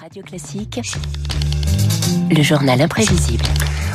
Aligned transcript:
Radio 0.00 0.22
Classique, 0.22 0.80
le 2.30 2.42
journal 2.42 2.80
imprévisible. 2.80 3.44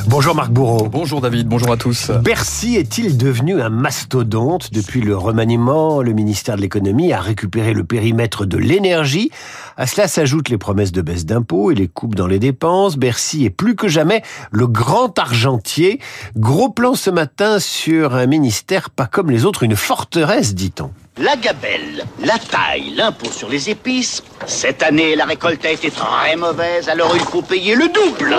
Bonjour 0.06 0.34
Marc 0.34 0.50
Bourreau. 0.50 0.88
Bonjour 0.88 1.20
David, 1.20 1.46
bonjour 1.46 1.72
à 1.72 1.76
tous. 1.76 2.10
Bercy 2.10 2.76
est-il 2.76 3.18
devenu 3.18 3.60
un 3.60 3.68
mastodonte 3.68 4.72
Depuis 4.72 5.00
le 5.00 5.16
remaniement, 5.16 6.00
le 6.00 6.12
ministère 6.12 6.56
de 6.56 6.62
l'économie 6.62 7.12
a 7.12 7.20
récupéré 7.20 7.74
le 7.74 7.84
périmètre 7.84 8.46
de 8.46 8.56
l'énergie. 8.56 9.30
À 9.76 9.86
cela 9.86 10.08
s'ajoutent 10.08 10.48
les 10.48 10.58
promesses 10.58 10.92
de 10.92 11.02
baisse 11.02 11.26
d'impôts 11.26 11.70
et 11.70 11.74
les 11.74 11.88
coupes 11.88 12.14
dans 12.14 12.26
les 12.26 12.38
dépenses. 12.38 12.96
Bercy 12.96 13.44
est 13.44 13.50
plus 13.50 13.76
que 13.76 13.88
jamais 13.88 14.22
le 14.50 14.66
grand 14.66 15.18
argentier. 15.18 16.00
Gros 16.36 16.70
plan 16.70 16.94
ce 16.94 17.10
matin 17.10 17.58
sur 17.58 18.14
un 18.14 18.26
ministère 18.26 18.90
pas 18.90 19.06
comme 19.06 19.30
les 19.30 19.44
autres, 19.44 19.64
une 19.64 19.76
forteresse 19.76 20.54
dit-on. 20.54 20.92
La 21.18 21.36
gabelle, 21.36 22.04
la 22.24 22.38
taille, 22.38 22.94
l'impôt 22.96 23.30
sur 23.30 23.48
les 23.48 23.68
épices. 23.68 24.22
Cette 24.46 24.82
année, 24.82 25.16
la 25.16 25.26
récolte 25.26 25.64
a 25.66 25.70
été 25.70 25.90
très 25.90 26.36
mauvaise, 26.36 26.88
alors 26.88 27.12
il 27.14 27.20
faut 27.20 27.42
payer 27.42 27.74
le 27.74 27.88
double. 27.88 28.36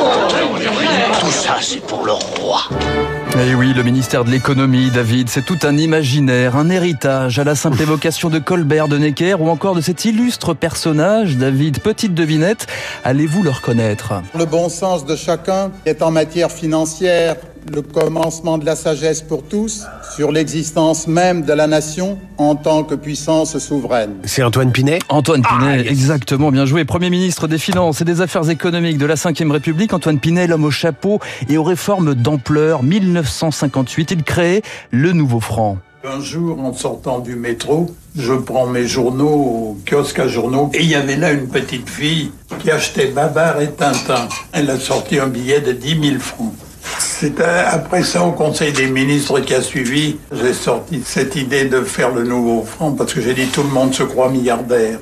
Tout 1.20 1.32
ça, 1.32 1.58
c'est 1.62 1.82
pour 1.82 2.06
le 2.06 2.14
roi. 2.14 2.62
Eh 3.40 3.56
oui, 3.56 3.74
le 3.74 3.84
ministère 3.84 4.26
de 4.26 4.32
l'économie, 4.32 4.90
David, 4.90 5.30
c'est 5.30 5.46
tout 5.46 5.60
un 5.64 5.78
imaginaire, 5.78 6.56
un 6.56 6.70
héritage 6.70 7.40
à 7.40 7.44
la 7.44 7.56
simple 7.56 7.82
évocation 7.82 8.30
de 8.30 8.40
Colbert, 8.40 8.88
de 8.88 8.98
Necker 8.98 9.36
ou 9.40 9.50
encore 9.50 9.76
de 9.76 9.82
cet 9.82 10.06
illustre 10.06 10.54
personnage, 10.54 11.38
David. 11.38 11.80
Petite 11.80 12.14
devinette, 12.14 12.68
allez-vous 13.04 13.44
le 13.44 13.52
reconnaître? 13.52 14.14
Le 14.38 14.46
bon 14.46 14.70
sens 14.70 15.06
de 15.06 15.16
chacun 15.16 15.72
est 15.86 16.02
en 16.02 16.12
matière 16.12 16.52
financière 16.52 17.36
le 17.74 17.82
commencement 17.82 18.58
de 18.58 18.66
la 18.66 18.76
sagesse 18.76 19.22
pour 19.22 19.44
tous 19.44 19.86
sur 20.16 20.32
l'existence 20.32 21.08
même 21.08 21.44
de 21.44 21.54
la 21.54 21.68
nation 21.68 22.18
en 22.38 22.56
tant 22.56 22.84
que 22.84 22.96
puissance 22.96 23.58
souveraine. 23.60 24.16
C'est 24.26 24.44
Antoine 24.44 24.72
Pinet 24.72 25.00
Antoine 25.10 25.42
Pinet, 25.42 25.86
ah, 25.86 25.90
exactement, 25.90 26.52
bien 26.52 26.66
joué. 26.66 26.86
Premier 26.86 27.10
ministre 27.10 27.48
des 27.48 27.58
Finances 27.58 28.02
et 28.02 28.06
des 28.06 28.22
Affaires 28.22 28.50
économiques 28.50 28.98
de 28.98 29.06
la 29.06 29.16
Ve 29.16 29.52
République, 29.52 29.94
Antoine 29.94 30.20
Pinet, 30.20 30.48
l'homme 30.48 30.66
au 30.66 30.72
chapeau 30.72 31.20
et 31.50 31.58
aux 31.58 31.64
réformes 31.64 32.16
d'ampleur. 32.16 32.84
1958, 32.84 34.12
il 34.12 34.24
crée 34.24 34.62
le 34.92 35.14
nouveau 35.14 35.40
franc. 35.40 35.78
Un 36.04 36.20
jour, 36.20 36.60
en 36.60 36.74
sortant 36.74 37.20
du 37.20 37.36
métro, 37.36 37.94
je 38.18 38.34
prends 38.34 38.66
mes 38.66 38.88
journaux 38.88 39.28
au 39.28 39.78
kiosque 39.86 40.18
à 40.18 40.28
journaux 40.28 40.72
et 40.74 40.82
il 40.82 40.90
y 40.90 40.96
avait 40.96 41.16
là 41.16 41.32
une 41.32 41.48
petite 41.48 41.88
fille 41.88 42.32
qui 42.60 42.72
achetait 42.72 43.08
Babar 43.08 43.62
et 43.62 43.70
Tintin. 43.72 44.28
Elle 44.52 44.72
a 44.72 44.80
sorti 44.80 45.20
un 45.20 45.28
billet 45.28 45.62
de 45.62 45.74
10 45.74 46.10
000 46.10 46.20
francs. 46.20 46.54
C'est 47.22 47.40
après 47.40 48.02
ça, 48.02 48.24
au 48.24 48.32
Conseil 48.32 48.74
des 48.74 48.88
ministres 48.88 49.42
qui 49.42 49.54
a 49.54 49.62
suivi, 49.62 50.18
j'ai 50.34 50.54
sorti 50.54 51.04
cette 51.06 51.36
idée 51.36 51.66
de 51.66 51.82
faire 51.82 52.10
le 52.10 52.24
nouveau 52.24 52.64
franc 52.64 52.94
parce 52.94 53.14
que 53.14 53.22
j'ai 53.22 53.36
dit 53.36 53.46
tout 53.46 53.62
le 53.62 53.70
monde 53.70 53.94
se 53.94 54.02
croit 54.02 54.28
milliardaire. 54.28 54.98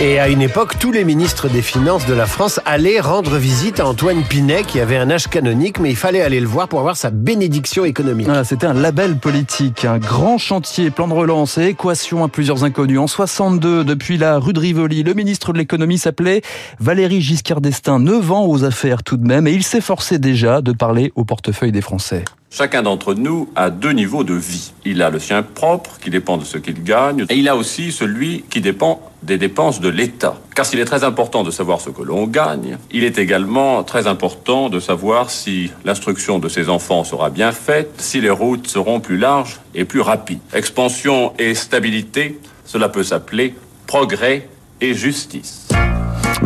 Et 0.00 0.20
à 0.20 0.28
une 0.28 0.42
époque, 0.42 0.78
tous 0.78 0.92
les 0.92 1.02
ministres 1.02 1.48
des 1.48 1.60
Finances 1.60 2.06
de 2.06 2.14
la 2.14 2.26
France 2.26 2.60
allaient 2.64 3.00
rendre 3.00 3.36
visite 3.36 3.80
à 3.80 3.86
Antoine 3.86 4.22
Pinet, 4.22 4.62
qui 4.62 4.78
avait 4.78 4.96
un 4.96 5.10
âge 5.10 5.26
canonique, 5.26 5.80
mais 5.80 5.90
il 5.90 5.96
fallait 5.96 6.20
aller 6.20 6.38
le 6.38 6.46
voir 6.46 6.68
pour 6.68 6.78
avoir 6.78 6.96
sa 6.96 7.10
bénédiction 7.10 7.84
économique. 7.84 8.28
C'était 8.44 8.68
un 8.68 8.74
label 8.74 9.18
politique, 9.18 9.84
un 9.84 9.98
grand 9.98 10.38
chantier, 10.38 10.92
plan 10.92 11.08
de 11.08 11.14
relance 11.14 11.58
et 11.58 11.70
équation 11.70 12.22
à 12.22 12.28
plusieurs 12.28 12.62
inconnus. 12.62 13.00
En 13.00 13.08
62, 13.08 13.82
depuis 13.82 14.18
la 14.18 14.38
rue 14.38 14.52
de 14.52 14.60
Rivoli, 14.60 15.02
le 15.02 15.14
ministre 15.14 15.52
de 15.52 15.58
l'économie 15.58 15.98
s'appelait 15.98 16.42
Valéry 16.78 17.20
Giscard 17.20 17.60
d'Estaing, 17.60 17.98
9 17.98 18.30
ans 18.30 18.46
aux 18.46 18.62
affaires 18.62 19.02
tout 19.02 19.16
de 19.16 19.26
même, 19.26 19.48
et 19.48 19.52
il 19.52 19.64
s'efforçait 19.64 20.20
déjà 20.20 20.60
de 20.60 20.70
parler 20.70 21.10
au 21.16 21.24
portefeuille 21.24 21.72
des 21.72 21.82
Français. 21.82 22.24
Chacun 22.50 22.82
d'entre 22.82 23.12
nous 23.14 23.50
a 23.54 23.68
deux 23.68 23.92
niveaux 23.92 24.24
de 24.24 24.34
vie. 24.34 24.72
Il 24.86 25.02
a 25.02 25.10
le 25.10 25.18
sien 25.18 25.42
propre, 25.42 25.98
qui 26.00 26.08
dépend 26.08 26.38
de 26.38 26.44
ce 26.44 26.56
qu'il 26.56 26.82
gagne, 26.82 27.26
et 27.28 27.36
il 27.36 27.46
a 27.48 27.56
aussi 27.56 27.92
celui 27.92 28.44
qui 28.48 28.62
dépend 28.62 29.02
des 29.22 29.36
dépenses 29.36 29.80
de 29.80 29.88
l'État. 29.88 30.40
Car 30.54 30.64
s'il 30.64 30.80
est 30.80 30.86
très 30.86 31.04
important 31.04 31.42
de 31.42 31.50
savoir 31.50 31.80
ce 31.80 31.90
que 31.90 32.02
l'on 32.02 32.26
gagne, 32.26 32.78
il 32.90 33.04
est 33.04 33.18
également 33.18 33.84
très 33.84 34.06
important 34.06 34.70
de 34.70 34.80
savoir 34.80 35.28
si 35.28 35.70
l'instruction 35.84 36.38
de 36.38 36.48
ses 36.48 36.70
enfants 36.70 37.04
sera 37.04 37.28
bien 37.28 37.52
faite, 37.52 37.90
si 37.98 38.20
les 38.20 38.30
routes 38.30 38.66
seront 38.66 39.00
plus 39.00 39.18
larges 39.18 39.60
et 39.74 39.84
plus 39.84 40.00
rapides. 40.00 40.40
Expansion 40.54 41.34
et 41.38 41.54
stabilité, 41.54 42.40
cela 42.64 42.88
peut 42.88 43.04
s'appeler 43.04 43.54
progrès 43.86 44.48
et 44.80 44.94
justice. 44.94 45.67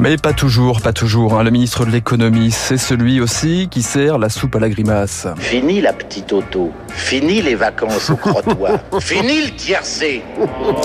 Mais 0.03 0.17
pas 0.17 0.33
toujours, 0.33 0.81
pas 0.81 0.93
toujours. 0.93 1.39
Hein. 1.39 1.45
Le 1.45 1.53
ministre 1.53 1.87
de 1.87 1.93
l'économie, 1.93 2.51
c'est 2.51 2.77
celui 2.77 3.21
aussi 3.21 3.69
qui 3.71 3.83
sert 3.83 4.19
la 4.19 4.31
soupe 4.31 4.57
à 4.57 4.59
la 4.59 4.69
grimace. 4.69 5.29
Fini 5.37 5.81
la 5.81 5.93
petite 5.93 6.33
auto. 6.33 6.73
Fini 6.89 7.41
les 7.41 7.55
vacances 7.55 8.11
au 8.11 8.17
crottoir. 8.17 8.81
Fini 9.01 9.45
le 9.45 9.51
tiercé. 9.55 10.23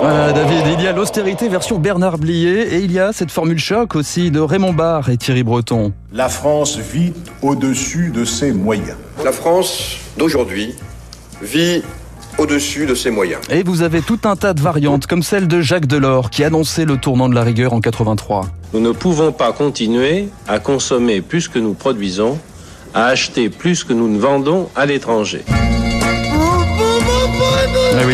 Ah, 0.03 0.31
David, 0.33 0.78
il 0.78 0.83
y 0.83 0.88
a 0.88 0.91
l'austérité 0.91 1.50
version 1.50 1.79
Bernard 1.79 2.19
Blier 2.19 2.75
et 2.75 2.78
il 2.78 2.91
y 2.91 3.00
a 3.00 3.11
cette 3.11 3.31
formule 3.31 3.57
choc 3.57 3.95
aussi 3.95 4.29
de 4.29 4.39
Raymond 4.39 4.73
Barre 4.73 5.09
et 5.09 5.17
Thierry 5.17 5.41
Breton. 5.41 5.94
La 6.13 6.29
France 6.29 6.78
vit 6.78 7.13
au-dessus 7.41 8.11
de 8.11 8.23
ses 8.23 8.51
moyens. 8.51 8.97
La 9.25 9.31
France 9.31 9.97
d'aujourd'hui 10.19 10.75
vit 11.41 11.81
au-dessus 12.38 12.86
de 12.86 12.96
ses 12.96 13.12
moyens. 13.12 13.42
Et 13.50 13.64
vous 13.64 13.81
avez 13.81 14.02
tout 14.02 14.20
un 14.25 14.36
tas 14.36 14.53
de 14.53 14.62
variantes, 14.62 15.08
comme 15.08 15.24
celle 15.24 15.48
de 15.48 15.62
Jacques 15.62 15.88
Delors, 15.88 16.30
qui 16.30 16.44
annonçait 16.44 16.86
le 16.86 16.98
tournant 16.98 17.30
de 17.30 17.36
la 17.36 17.44
rigueur 17.44 17.74
en 17.74 17.81
83. 17.81 18.48
Nous 18.74 18.80
ne 18.80 18.92
pouvons 18.92 19.31
pas 19.31 19.53
continuer 19.53 20.30
à 20.47 20.59
consommer 20.59 21.22
plus 21.22 21.47
que 21.47 21.59
nous 21.59 21.74
produisons, 21.74 22.38
à 22.94 23.08
acheter 23.08 23.50
plus 23.50 23.84
que 23.84 23.94
nous 23.94 24.08
ne 24.08 24.20
vendons 24.20 24.70
à 24.76 24.86
l'étranger. 24.86 25.44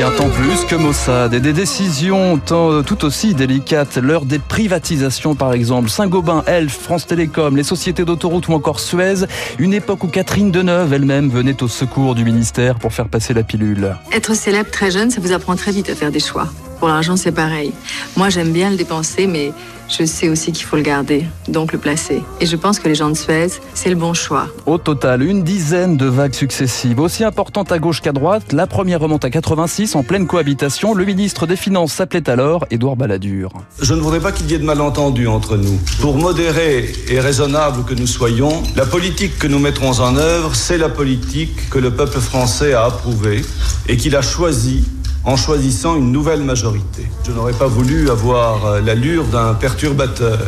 Un 0.05 0.29
plus 0.29 0.65
que 0.65 0.75
Mossad 0.75 1.33
et 1.33 1.39
des 1.39 1.53
décisions 1.53 2.37
tout 2.37 3.05
aussi 3.05 3.33
délicates. 3.33 3.95
L'heure 3.95 4.25
des 4.25 4.37
privatisations, 4.37 5.33
par 5.33 5.53
exemple. 5.53 5.89
Saint-Gobain, 5.89 6.43
Elf, 6.45 6.77
France 6.77 7.07
Télécom, 7.07 7.55
les 7.55 7.63
sociétés 7.63 8.03
d'autoroute 8.03 8.49
ou 8.49 8.53
encore 8.53 8.81
Suez. 8.81 9.25
Une 9.59 9.73
époque 9.73 10.03
où 10.03 10.07
Catherine 10.07 10.51
Deneuve 10.51 10.91
elle-même 10.91 11.29
venait 11.29 11.63
au 11.63 11.69
secours 11.69 12.15
du 12.15 12.25
ministère 12.25 12.79
pour 12.79 12.91
faire 12.91 13.07
passer 13.07 13.33
la 13.33 13.43
pilule. 13.43 13.95
Être 14.11 14.33
célèbre 14.33 14.71
très 14.71 14.91
jeune, 14.91 15.09
ça 15.09 15.21
vous 15.21 15.31
apprend 15.31 15.55
très 15.55 15.71
vite 15.71 15.89
à 15.89 15.95
faire 15.95 16.11
des 16.11 16.19
choix. 16.19 16.49
Pour 16.83 16.89
l'argent, 16.89 17.15
c'est 17.15 17.31
pareil. 17.31 17.71
Moi, 18.17 18.27
j'aime 18.27 18.51
bien 18.51 18.69
le 18.69 18.75
dépenser, 18.75 19.25
mais 19.25 19.53
je 19.87 20.03
sais 20.03 20.27
aussi 20.27 20.51
qu'il 20.51 20.65
faut 20.65 20.75
le 20.75 20.81
garder, 20.81 21.23
donc 21.47 21.71
le 21.71 21.79
placer. 21.79 22.21
Et 22.41 22.45
je 22.45 22.57
pense 22.57 22.77
que 22.77 22.89
les 22.89 22.95
gens 22.95 23.09
de 23.09 23.15
Suez, 23.15 23.47
c'est 23.73 23.87
le 23.87 23.95
bon 23.95 24.13
choix. 24.13 24.49
Au 24.65 24.77
total, 24.77 25.23
une 25.23 25.45
dizaine 25.45 25.95
de 25.95 26.07
vagues 26.07 26.33
successives, 26.33 26.99
aussi 26.99 27.23
importantes 27.23 27.71
à 27.71 27.79
gauche 27.79 28.01
qu'à 28.01 28.11
droite. 28.11 28.51
La 28.51 28.67
première 28.67 28.99
remonte 28.99 29.23
à 29.23 29.29
86, 29.29 29.95
en 29.95 30.03
pleine 30.03 30.27
cohabitation. 30.27 30.93
Le 30.93 31.05
ministre 31.05 31.47
des 31.47 31.55
Finances 31.55 31.93
s'appelait 31.93 32.29
alors 32.29 32.65
Édouard 32.69 32.97
Balladur. 32.97 33.53
Je 33.81 33.93
ne 33.93 34.01
voudrais 34.01 34.19
pas 34.19 34.33
qu'il 34.33 34.51
y 34.51 34.53
ait 34.53 34.59
de 34.59 34.65
malentendus 34.65 35.29
entre 35.29 35.55
nous. 35.55 35.79
Pour 36.01 36.17
modérés 36.17 36.91
et 37.07 37.21
raisonnables 37.21 37.85
que 37.85 37.93
nous 37.93 38.07
soyons, 38.07 38.61
la 38.75 38.85
politique 38.85 39.39
que 39.39 39.47
nous 39.47 39.59
mettrons 39.59 40.01
en 40.01 40.17
œuvre, 40.17 40.53
c'est 40.53 40.77
la 40.77 40.89
politique 40.89 41.69
que 41.69 41.79
le 41.79 41.91
peuple 41.91 42.19
français 42.19 42.73
a 42.73 42.83
approuvée 42.83 43.41
et 43.87 43.95
qu'il 43.95 44.17
a 44.17 44.21
choisie 44.21 44.83
en 45.25 45.35
choisissant 45.37 45.95
une 45.95 46.11
nouvelle 46.11 46.43
majorité. 46.43 47.07
Je 47.25 47.31
n'aurais 47.31 47.53
pas 47.53 47.67
voulu 47.67 48.09
avoir 48.09 48.65
euh, 48.65 48.81
l'allure 48.81 49.25
d'un 49.25 49.53
perturbateur. 49.53 50.39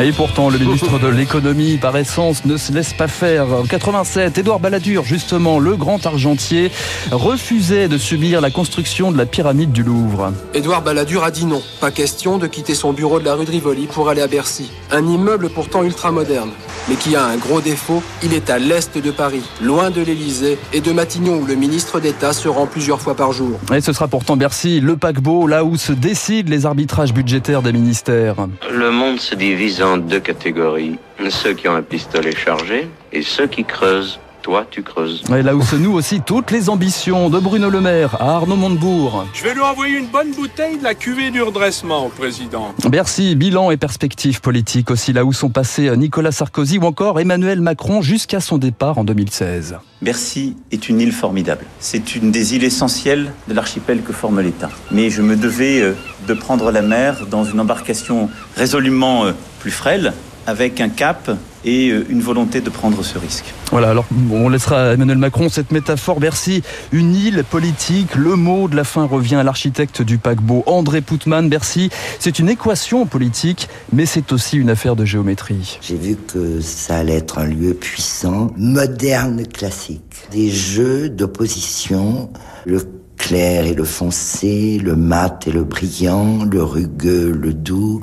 Et 0.00 0.12
pourtant, 0.12 0.50
le 0.50 0.58
ministre 0.58 0.98
de 0.98 1.08
l'économie, 1.08 1.78
par 1.78 1.96
essence, 1.96 2.44
ne 2.44 2.56
se 2.56 2.72
laisse 2.72 2.92
pas 2.92 3.08
faire. 3.08 3.46
En 3.52 3.64
87, 3.64 4.36
Édouard 4.38 4.60
Balladur, 4.60 5.04
justement, 5.04 5.58
le 5.58 5.74
grand 5.74 6.04
argentier, 6.04 6.70
refusait 7.10 7.88
de 7.88 7.96
subir 7.96 8.40
la 8.40 8.50
construction 8.50 9.10
de 9.10 9.16
la 9.16 9.24
pyramide 9.26 9.72
du 9.72 9.82
Louvre. 9.82 10.32
Édouard 10.52 10.82
Balladur 10.82 11.24
a 11.24 11.30
dit 11.30 11.46
non. 11.46 11.62
Pas 11.80 11.90
question 11.90 12.36
de 12.36 12.46
quitter 12.46 12.74
son 12.74 12.92
bureau 12.92 13.20
de 13.20 13.24
la 13.24 13.34
rue 13.34 13.46
de 13.46 13.50
Rivoli 13.50 13.86
pour 13.86 14.10
aller 14.10 14.22
à 14.22 14.26
Bercy. 14.26 14.70
Un 14.90 15.06
immeuble 15.06 15.48
pourtant 15.48 15.82
ultra 15.82 16.12
moderne 16.12 16.50
mais 16.88 16.94
qui 16.94 17.16
a 17.16 17.24
un 17.24 17.36
gros 17.36 17.60
défaut, 17.60 18.02
il 18.22 18.32
est 18.32 18.50
à 18.50 18.58
l'est 18.58 18.96
de 18.98 19.10
Paris, 19.10 19.42
loin 19.60 19.90
de 19.90 20.00
l'Elysée 20.00 20.58
et 20.72 20.80
de 20.80 20.92
Matignon 20.92 21.38
où 21.38 21.46
le 21.46 21.54
ministre 21.54 22.00
d'État 22.00 22.32
se 22.32 22.48
rend 22.48 22.66
plusieurs 22.66 23.00
fois 23.00 23.16
par 23.16 23.32
jour. 23.32 23.58
Et 23.74 23.80
ce 23.80 23.92
sera 23.92 24.08
pourtant 24.08 24.36
Bercy, 24.36 24.80
le 24.80 24.96
paquebot, 24.96 25.46
là 25.46 25.64
où 25.64 25.76
se 25.76 25.92
décident 25.92 26.50
les 26.50 26.66
arbitrages 26.66 27.12
budgétaires 27.12 27.62
des 27.62 27.72
ministères. 27.72 28.36
Le 28.70 28.90
monde 28.90 29.18
se 29.20 29.34
divise 29.34 29.75
en 29.82 29.98
deux 29.98 30.20
catégories, 30.20 30.98
ceux 31.28 31.54
qui 31.54 31.68
ont 31.68 31.74
un 31.74 31.82
pistolet 31.82 32.34
chargé 32.34 32.88
et 33.12 33.22
ceux 33.22 33.46
qui 33.46 33.64
creusent 33.64 34.18
toi, 34.46 34.64
tu 34.70 34.84
creuses. 34.84 35.24
Et 35.36 35.42
là 35.42 35.56
où 35.56 35.62
se 35.62 35.74
nouent 35.74 35.96
aussi 35.96 36.20
toutes 36.20 36.52
les 36.52 36.70
ambitions 36.70 37.30
de 37.30 37.40
Bruno 37.40 37.68
Le 37.68 37.80
Maire 37.80 38.14
à 38.22 38.36
Arnaud 38.36 38.54
Montebourg. 38.54 39.26
Je 39.32 39.42
vais 39.42 39.52
lui 39.54 39.60
envoyer 39.60 39.98
une 39.98 40.06
bonne 40.06 40.30
bouteille 40.30 40.78
de 40.78 40.84
la 40.84 40.94
cuvée 40.94 41.32
du 41.32 41.42
redressement, 41.42 42.08
président. 42.10 42.72
Bercy, 42.88 43.34
bilan 43.34 43.72
et 43.72 43.76
perspectives 43.76 44.40
politiques 44.40 44.92
aussi, 44.92 45.12
là 45.12 45.24
où 45.24 45.32
sont 45.32 45.48
passés 45.50 45.90
Nicolas 45.96 46.30
Sarkozy 46.30 46.78
ou 46.78 46.84
encore 46.84 47.18
Emmanuel 47.18 47.60
Macron 47.60 48.02
jusqu'à 48.02 48.38
son 48.38 48.56
départ 48.56 48.98
en 48.98 49.02
2016. 49.02 49.78
Bercy 50.00 50.54
est 50.70 50.88
une 50.88 51.00
île 51.00 51.12
formidable. 51.12 51.64
C'est 51.80 52.14
une 52.14 52.30
des 52.30 52.54
îles 52.54 52.62
essentielles 52.62 53.32
de 53.48 53.54
l'archipel 53.54 54.02
que 54.02 54.12
forme 54.12 54.40
l'État. 54.40 54.70
Mais 54.92 55.10
je 55.10 55.22
me 55.22 55.34
devais 55.34 55.80
euh, 55.80 55.94
de 56.28 56.34
prendre 56.34 56.70
la 56.70 56.82
mer 56.82 57.26
dans 57.28 57.42
une 57.42 57.58
embarcation 57.58 58.30
résolument 58.56 59.24
euh, 59.24 59.32
plus 59.58 59.72
frêle, 59.72 60.12
avec 60.46 60.80
un 60.80 60.88
cap 60.88 61.32
et 61.66 61.90
euh, 61.90 62.06
une 62.08 62.22
volonté 62.22 62.60
de 62.60 62.70
prendre 62.70 63.04
ce 63.04 63.18
risque. 63.18 63.52
Voilà, 63.70 63.90
alors 63.90 64.06
on 64.30 64.48
laissera 64.48 64.90
à 64.90 64.94
Emmanuel 64.94 65.18
Macron 65.18 65.48
cette 65.48 65.72
métaphore. 65.72 66.20
Bercy, 66.20 66.62
une 66.92 67.14
île 67.14 67.44
politique. 67.44 68.14
Le 68.14 68.36
mot 68.36 68.68
de 68.68 68.76
la 68.76 68.84
fin 68.84 69.04
revient 69.04 69.34
à 69.34 69.42
l'architecte 69.42 70.00
du 70.00 70.16
paquebot, 70.18 70.62
André 70.66 71.00
Poutman. 71.00 71.48
Bercy, 71.48 71.90
c'est 72.20 72.38
une 72.38 72.48
équation 72.48 73.04
politique, 73.04 73.68
mais 73.92 74.06
c'est 74.06 74.32
aussi 74.32 74.56
une 74.56 74.70
affaire 74.70 74.96
de 74.96 75.04
géométrie. 75.04 75.78
J'ai 75.82 75.96
vu 75.96 76.16
que 76.16 76.60
ça 76.60 76.98
allait 76.98 77.16
être 77.16 77.38
un 77.38 77.46
lieu 77.46 77.74
puissant, 77.74 78.52
moderne, 78.56 79.44
classique. 79.46 80.02
Des 80.30 80.50
jeux 80.50 81.08
d'opposition, 81.08 82.30
le 82.64 82.80
clair 83.16 83.66
et 83.66 83.74
le 83.74 83.84
foncé, 83.84 84.78
le 84.78 84.94
mat 84.94 85.46
et 85.46 85.52
le 85.52 85.64
brillant, 85.64 86.44
le 86.44 86.62
rugueux, 86.62 87.32
le 87.32 87.52
doux. 87.54 88.02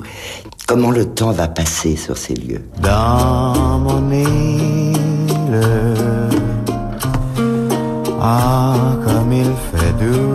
Comment 0.66 0.90
le 0.90 1.04
temps 1.04 1.30
va 1.30 1.46
passer 1.46 1.94
sur 1.94 2.16
ces 2.16 2.34
lieux? 2.34 2.62
Dans 2.80 3.78
mon 3.78 4.10
île, 4.10 5.60
ah, 8.20 8.96
comme 9.04 9.32
il 9.32 9.52
fait 9.72 9.92
doux. 10.02 10.33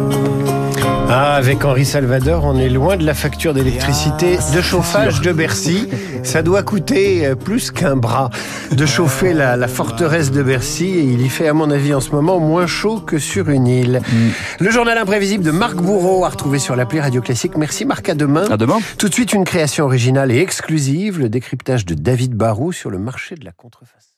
Ah, 1.12 1.34
avec 1.34 1.66
Henri 1.66 1.86
Salvador, 1.86 2.44
on 2.46 2.56
est 2.60 2.70
loin 2.70 2.96
de 2.96 3.04
la 3.04 3.16
facture 3.16 3.56
d'électricité, 3.56 4.38
de 4.56 4.62
chauffage 4.62 5.22
de 5.22 5.32
Bercy. 5.32 5.88
Ça 6.22 6.44
doit 6.44 6.62
coûter 6.62 7.26
euh, 7.26 7.34
plus 7.34 7.72
qu'un 7.72 7.96
bras 7.96 8.30
de 8.72 8.86
chauffer 8.86 9.34
la, 9.34 9.58
la, 9.58 9.68
forteresse 9.68 10.30
de 10.30 10.44
Bercy. 10.44 10.86
Et 10.86 11.02
il 11.02 11.22
y 11.22 11.30
fait, 11.30 11.48
à 11.48 11.54
mon 11.54 11.72
avis, 11.72 11.96
en 11.96 12.00
ce 12.00 12.12
moment, 12.12 12.40
moins 12.40 12.68
chaud 12.68 13.00
que 13.00 13.18
sur 13.18 13.50
une 13.50 13.66
île. 13.66 14.02
Mm. 14.08 14.30
Le 14.60 14.70
journal 14.70 15.00
imprévisible 15.00 15.44
de 15.44 15.50
Marc 15.50 15.78
Bourreau 15.78 16.26
à 16.26 16.30
retrouver 16.30 16.60
sur 16.60 16.76
l'appli 16.76 17.00
Radio 17.00 17.22
Classique. 17.22 17.58
Merci 17.58 17.86
Marc, 17.86 18.08
à 18.08 18.14
demain. 18.14 18.46
À 18.52 18.58
demain. 18.58 18.78
Tout 19.00 19.10
de 19.10 19.14
suite, 19.16 19.34
une 19.34 19.46
création 19.46 19.86
originale 19.86 20.32
et 20.32 20.38
exclusive, 20.38 21.20
le 21.20 21.30
décryptage 21.30 21.88
de 21.88 21.96
David 21.96 22.36
Barou 22.36 22.72
sur 22.72 22.92
le 22.92 23.00
marché 23.00 23.34
de 23.34 23.46
la 23.46 23.52
contrefaçon. 23.52 24.10